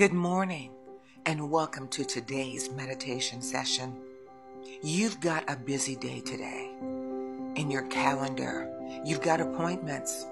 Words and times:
Good 0.00 0.14
morning 0.14 0.70
and 1.26 1.50
welcome 1.50 1.86
to 1.88 2.06
today's 2.06 2.70
meditation 2.70 3.42
session. 3.42 3.94
You've 4.82 5.20
got 5.20 5.44
a 5.46 5.56
busy 5.56 5.94
day 5.94 6.20
today. 6.20 6.70
In 7.56 7.70
your 7.70 7.82
calendar, 7.88 8.72
you've 9.04 9.20
got 9.20 9.42
appointments, 9.42 10.24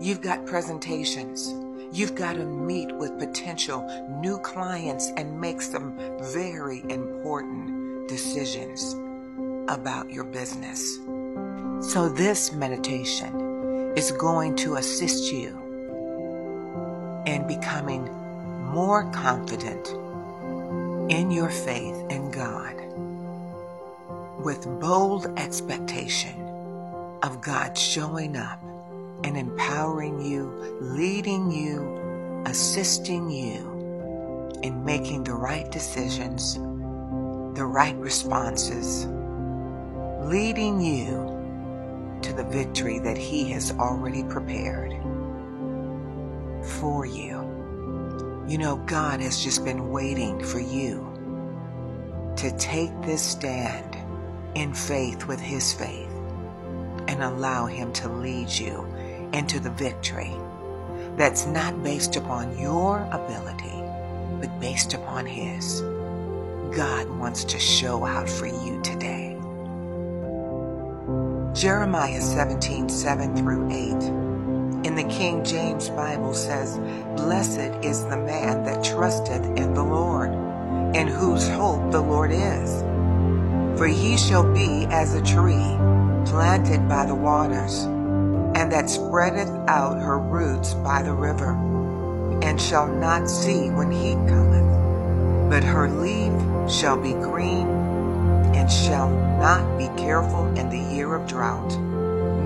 you've 0.00 0.20
got 0.20 0.46
presentations, 0.46 1.52
you've 1.92 2.14
got 2.14 2.34
to 2.34 2.44
meet 2.44 2.94
with 2.94 3.18
potential 3.18 3.82
new 4.22 4.38
clients 4.38 5.10
and 5.16 5.40
make 5.40 5.60
some 5.60 5.98
very 6.32 6.84
important 6.88 8.06
decisions 8.08 8.94
about 9.66 10.08
your 10.08 10.22
business. 10.22 10.98
So, 11.80 12.08
this 12.08 12.52
meditation 12.52 13.92
is 13.96 14.12
going 14.12 14.54
to 14.58 14.76
assist 14.76 15.32
you 15.32 15.48
in 17.26 17.44
becoming 17.48 18.08
more 18.76 19.10
confident 19.10 19.88
in 21.10 21.30
your 21.30 21.48
faith 21.48 21.96
in 22.10 22.30
God 22.30 22.74
with 24.44 24.66
bold 24.80 25.32
expectation 25.38 26.38
of 27.22 27.40
God 27.40 27.78
showing 27.78 28.36
up 28.36 28.62
and 29.24 29.34
empowering 29.34 30.20
you, 30.20 30.52
leading 30.82 31.50
you, 31.50 32.42
assisting 32.44 33.30
you 33.30 34.60
in 34.62 34.84
making 34.84 35.24
the 35.24 35.32
right 35.32 35.72
decisions, 35.72 36.56
the 37.56 37.64
right 37.64 37.96
responses, 37.96 39.06
leading 40.26 40.82
you 40.82 42.20
to 42.20 42.30
the 42.34 42.44
victory 42.44 42.98
that 42.98 43.16
He 43.16 43.50
has 43.52 43.70
already 43.70 44.22
prepared 44.24 44.92
for 46.62 47.06
you. 47.06 47.55
You 48.48 48.58
know, 48.58 48.76
God 48.86 49.20
has 49.22 49.42
just 49.42 49.64
been 49.64 49.90
waiting 49.90 50.40
for 50.40 50.60
you 50.60 51.02
to 52.36 52.56
take 52.58 52.92
this 53.02 53.20
stand 53.20 53.96
in 54.54 54.72
faith 54.72 55.26
with 55.26 55.40
His 55.40 55.72
faith 55.72 56.12
and 57.08 57.24
allow 57.24 57.66
Him 57.66 57.92
to 57.94 58.08
lead 58.08 58.48
you 58.48 58.86
into 59.32 59.58
the 59.58 59.70
victory 59.70 60.32
that's 61.16 61.46
not 61.46 61.82
based 61.82 62.14
upon 62.14 62.56
your 62.56 63.00
ability, 63.10 63.82
but 64.40 64.60
based 64.60 64.94
upon 64.94 65.26
His. 65.26 65.80
God 66.70 67.08
wants 67.18 67.42
to 67.46 67.58
show 67.58 68.04
out 68.04 68.28
for 68.28 68.46
you 68.46 68.80
today. 68.82 69.36
Jeremiah 71.52 72.20
17, 72.20 72.88
7 72.88 73.36
through 73.36 73.72
8 73.72 74.25
in 74.86 74.94
the 74.94 75.02
King 75.12 75.42
James 75.42 75.88
Bible 75.88 76.32
says, 76.32 76.78
Blessed 77.16 77.74
is 77.84 78.04
the 78.04 78.16
man 78.16 78.62
that 78.62 78.84
trusteth 78.84 79.44
in 79.58 79.74
the 79.74 79.82
Lord, 79.82 80.30
in 80.94 81.08
whose 81.08 81.48
hope 81.48 81.90
the 81.90 82.00
Lord 82.00 82.30
is. 82.30 82.82
For 83.76 83.88
he 83.88 84.16
shall 84.16 84.44
be 84.54 84.86
as 84.86 85.12
a 85.12 85.22
tree 85.22 85.76
planted 86.24 86.88
by 86.88 87.04
the 87.04 87.16
waters, 87.16 87.82
and 87.82 88.70
that 88.70 88.88
spreadeth 88.88 89.50
out 89.66 90.00
her 90.00 90.20
roots 90.20 90.74
by 90.74 91.02
the 91.02 91.12
river, 91.12 91.50
and 92.44 92.60
shall 92.60 92.86
not 92.86 93.28
see 93.28 93.70
when 93.70 93.90
heat 93.90 94.18
cometh, 94.28 95.50
but 95.50 95.64
her 95.64 95.90
leaf 95.90 96.32
shall 96.70 96.96
be 96.96 97.12
green, 97.12 97.66
and 98.54 98.70
shall 98.70 99.10
not 99.10 99.76
be 99.78 99.88
careful 100.00 100.46
in 100.56 100.70
the 100.70 100.94
year 100.94 101.12
of 101.12 101.26
drought, 101.26 101.76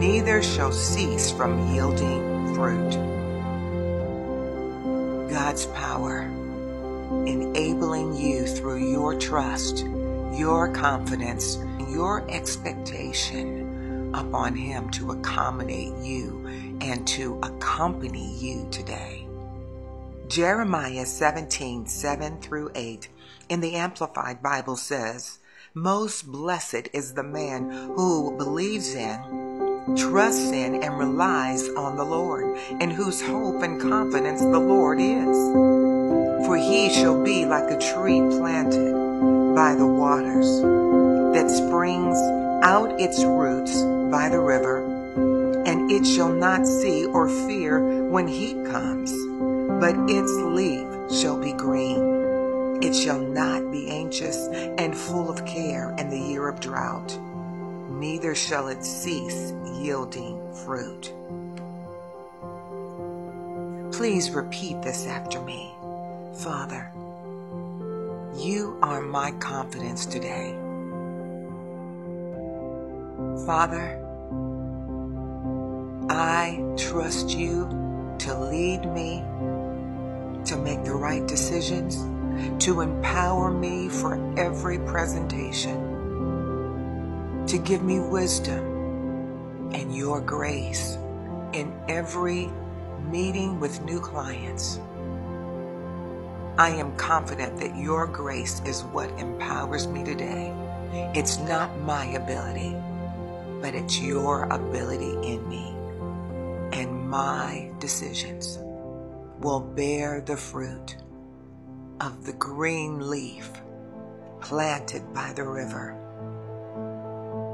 neither 0.01 0.43
shall 0.43 0.73
cease 0.73 1.31
from 1.31 1.75
yielding 1.75 2.55
fruit. 2.55 2.93
God's 5.29 5.67
power 5.67 6.23
enabling 7.27 8.17
you 8.17 8.47
through 8.47 8.91
your 8.91 9.15
trust, 9.19 9.85
your 10.33 10.73
confidence, 10.73 11.59
your 11.91 12.25
expectation 12.31 14.15
upon 14.15 14.57
Him 14.57 14.89
to 14.93 15.11
accommodate 15.11 15.95
you 16.03 16.47
and 16.81 17.07
to 17.09 17.39
accompany 17.43 18.35
you 18.39 18.67
today. 18.71 19.27
Jeremiah 20.29 21.05
17, 21.05 21.87
7 21.87 22.41
through 22.41 22.71
8 22.75 23.07
in 23.51 23.61
the 23.61 23.75
Amplified 23.75 24.43
Bible 24.43 24.77
says, 24.77 25.41
Most 25.75 26.27
blessed 26.33 26.89
is 26.95 27.13
the 27.13 27.23
man 27.23 27.71
who 27.71 28.35
believes 28.39 28.95
in 28.95 29.50
trusts 29.97 30.51
in 30.51 30.83
and 30.83 30.99
relies 30.99 31.69
on 31.71 31.97
the 31.97 32.05
Lord, 32.05 32.57
in 32.81 32.91
whose 32.91 33.21
hope 33.21 33.63
and 33.63 33.81
confidence 33.81 34.41
the 34.41 34.59
Lord 34.59 35.01
is. 35.01 36.47
For 36.47 36.57
he 36.57 36.91
shall 36.91 37.23
be 37.23 37.45
like 37.45 37.71
a 37.71 37.79
tree 37.79 38.21
planted 38.21 38.93
by 39.55 39.75
the 39.75 39.87
waters, 39.87 40.61
that 41.35 41.51
springs 41.51 42.19
out 42.63 43.01
its 43.01 43.23
roots 43.25 43.83
by 44.11 44.29
the 44.29 44.41
river, 44.41 44.85
and 45.67 45.91
it 45.91 46.07
shall 46.07 46.33
not 46.33 46.67
see 46.67 47.07
or 47.07 47.29
fear 47.29 47.81
when 48.09 48.27
heat 48.27 48.65
comes, 48.67 49.13
but 49.81 49.95
its 50.11 50.33
leaf 50.33 50.87
shall 51.13 51.39
be 51.39 51.53
green. 51.53 52.83
It 52.83 52.95
shall 52.95 53.21
not 53.21 53.71
be 53.71 53.91
anxious 53.91 54.47
and 54.79 54.97
full 54.97 55.31
of 55.31 55.45
care 55.45 55.95
in 55.99 56.09
the 56.09 56.19
year 56.19 56.49
of 56.49 56.61
drought 56.61 57.19
neither 58.01 58.35
shall 58.35 58.69
it 58.69 58.83
cease 58.83 59.53
yielding 59.75 60.41
fruit. 60.65 61.13
Please 63.93 64.31
repeat 64.31 64.81
this 64.81 65.07
after 65.07 65.39
me. 65.43 65.71
Father, 66.39 66.91
you 68.39 68.79
are 68.83 69.03
my 69.03 69.33
confidence 69.33 70.07
today. 70.07 70.57
Father, 73.45 73.99
I 76.09 76.65
trust 76.79 77.37
you 77.37 77.69
to 78.21 78.39
lead 78.39 78.87
me 78.87 79.23
to 80.47 80.57
make 80.57 80.85
the 80.85 80.95
right 80.95 81.27
decisions, 81.27 81.97
to 82.65 82.81
empower 82.81 83.51
me 83.51 83.91
for 83.91 84.15
every 84.39 84.79
presentation 84.79 86.00
to 87.51 87.59
give 87.59 87.83
me 87.83 87.99
wisdom 87.99 89.73
and 89.75 89.93
your 89.93 90.21
grace 90.21 90.97
in 91.53 91.77
every 91.89 92.49
meeting 93.11 93.59
with 93.59 93.83
new 93.83 93.99
clients. 93.99 94.79
I 96.57 96.69
am 96.69 96.95
confident 96.97 97.59
that 97.59 97.77
your 97.77 98.07
grace 98.07 98.63
is 98.65 98.85
what 98.85 99.11
empowers 99.19 99.89
me 99.89 100.05
today. 100.05 100.55
It's 101.13 101.39
not 101.39 101.77
my 101.81 102.05
ability, 102.05 102.77
but 103.61 103.75
it's 103.75 104.01
your 104.01 104.45
ability 104.45 105.11
in 105.27 105.49
me. 105.49 105.75
And 106.73 107.11
my 107.11 107.73
decisions 107.81 108.61
will 109.41 109.59
bear 109.59 110.21
the 110.21 110.37
fruit 110.37 110.99
of 112.01 112.27
the 112.27 112.35
green 112.35 113.11
leaf 113.11 113.51
planted 114.41 115.13
by 115.13 115.33
the 115.33 115.43
river 115.43 116.00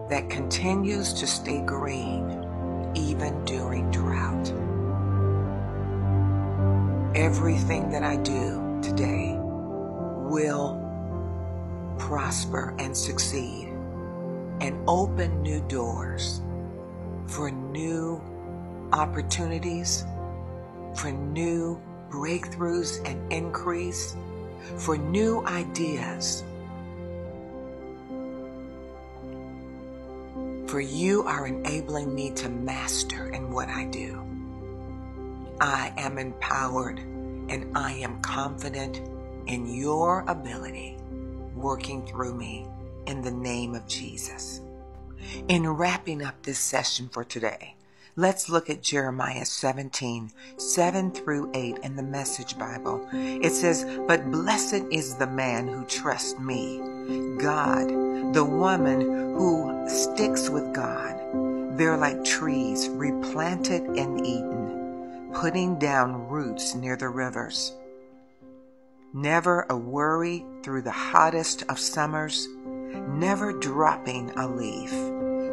that 0.09 0.31
continues 0.31 1.13
to 1.15 1.27
stay 1.27 1.61
green 1.63 2.93
even 2.95 3.45
during 3.45 3.91
drought. 3.91 4.53
Everything 7.17 7.91
that 7.91 8.03
I 8.03 8.17
do 8.17 8.79
today 8.83 9.37
will 9.39 10.83
prosper 11.99 12.75
and 12.79 12.97
succeed 12.97 13.69
and 14.61 14.79
open 14.87 15.43
new 15.43 15.61
doors 15.69 16.41
for 17.27 17.51
new 17.51 18.23
opportunities, 18.93 20.05
for 20.95 21.11
new 21.11 21.81
breakthroughs 22.11 23.07
and 23.09 23.33
increase, 23.33 24.17
for 24.77 24.97
new 24.97 25.45
ideas 25.47 26.45
for 30.77 30.83
you 30.83 31.23
are 31.23 31.47
enabling 31.47 32.15
me 32.15 32.31
to 32.33 32.51
master 32.51 33.33
in 33.33 33.51
what 33.51 33.67
I 33.67 33.87
do. 33.87 34.23
I 35.59 35.91
am 35.97 36.19
empowered 36.19 36.99
and 36.99 37.75
I 37.75 37.93
am 37.93 38.21
confident 38.21 39.01
in 39.47 39.75
your 39.75 40.21
ability 40.29 40.99
working 41.55 42.07
through 42.07 42.35
me 42.35 42.67
in 43.07 43.23
the 43.23 43.31
name 43.31 43.75
of 43.75 43.89
Jesus. 43.89 44.61
In 45.49 45.67
wrapping 45.67 46.23
up 46.23 46.43
this 46.43 46.59
session 46.59 47.09
for 47.09 47.25
today, 47.25 47.75
let's 48.15 48.51
look 48.51 48.69
at 48.69 48.83
Jeremiah 48.83 49.47
17, 49.47 50.31
7 50.59 51.11
through 51.11 51.53
8 51.55 51.79
in 51.85 51.97
the 51.97 52.03
Message 52.03 52.59
Bible. 52.59 53.09
It 53.15 53.55
says, 53.55 53.87
But 54.07 54.31
blessed 54.31 54.85
is 54.91 55.15
the 55.15 55.27
man 55.27 55.69
who 55.69 55.87
trusts 55.87 56.39
me, 56.39 56.83
God, 57.39 57.89
the 58.35 58.45
woman 58.45 59.26
who 59.37 59.89
sticks 59.89 60.49
with 60.51 60.75
God. 60.75 61.15
They're 61.79 61.97
like 61.99 62.25
trees 62.25 62.89
replanted 62.89 63.83
in 63.97 64.25
Eden, 64.25 65.31
putting 65.35 65.79
down 65.79 66.29
roots 66.29 66.75
near 66.75 66.97
the 66.97 67.09
rivers. 67.09 67.73
never 69.13 69.67
a 69.71 69.77
worry 69.77 70.45
through 70.63 70.83
the 70.83 70.91
hottest 70.91 71.63
of 71.69 71.79
summers, 71.79 72.49
never 73.09 73.53
dropping 73.53 74.31
a 74.33 74.47
leaf, 74.47 74.91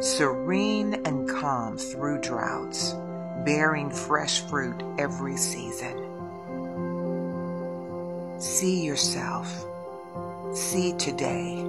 serene 0.04 0.94
and 1.06 1.28
calm 1.28 1.78
through 1.78 2.20
droughts, 2.20 2.94
bearing 3.44 3.90
fresh 3.90 4.40
fruit 4.42 4.82
every 4.98 5.36
season. 5.36 5.98
See 8.38 8.84
yourself. 8.84 9.64
See 10.52 10.92
today. 10.98 11.64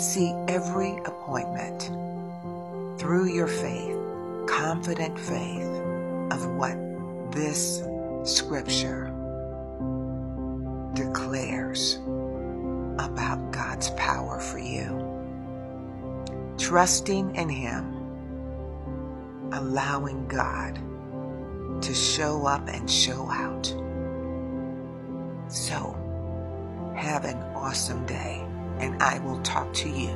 See 0.00 0.32
every 0.48 0.96
appointment 1.04 1.90
through 2.98 3.26
your 3.26 3.46
faith, 3.46 3.98
confident 4.48 5.18
faith 5.18 5.68
of 6.32 6.46
what 6.56 6.74
this 7.32 7.82
scripture 8.24 9.12
declares 10.94 11.96
about 12.98 13.52
God's 13.52 13.90
power 13.90 14.40
for 14.40 14.58
you. 14.58 14.88
Trusting 16.56 17.36
in 17.36 17.50
Him, 17.50 17.94
allowing 19.52 20.26
God 20.28 20.76
to 21.82 21.94
show 21.94 22.46
up 22.46 22.66
and 22.68 22.90
show 22.90 23.30
out. 23.30 23.66
So, 25.52 25.94
have 26.96 27.26
an 27.26 27.36
awesome 27.54 28.06
day, 28.06 28.46
and 28.80 29.02
I 29.02 29.18
will 29.20 29.40
talk 29.42 29.72
to 29.74 29.88
you 29.90 30.10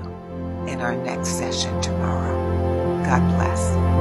in 0.68 0.80
our 0.80 0.96
next 0.96 1.30
session 1.38 1.80
tomorrow. 1.82 3.04
God 3.04 3.22
bless. 3.36 3.94